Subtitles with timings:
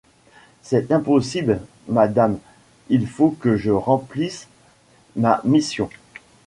[0.63, 2.39] C’est impossible, Madame,
[2.89, 4.47] il faut que je remplisse
[5.15, 5.91] ma mission.